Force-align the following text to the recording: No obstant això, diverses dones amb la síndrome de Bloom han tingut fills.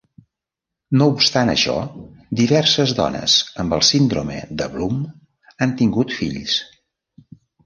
No 1.01 1.07
obstant 1.15 1.51
això, 1.51 1.75
diverses 2.39 2.93
dones 3.01 3.35
amb 3.65 3.77
la 3.77 3.79
síndrome 3.91 4.39
de 4.63 4.69
Bloom 4.77 5.05
han 5.67 5.77
tingut 5.85 6.17
fills. 6.23 6.59